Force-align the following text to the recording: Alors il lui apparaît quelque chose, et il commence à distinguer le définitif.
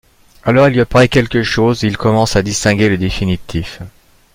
Alors 0.45 0.67
il 0.67 0.73
lui 0.73 0.79
apparaît 0.81 1.07
quelque 1.09 1.43
chose, 1.43 1.83
et 1.83 1.87
il 1.87 1.95
commence 1.95 2.35
à 2.35 2.41
distinguer 2.41 2.89
le 2.89 2.97
définitif. 2.97 3.81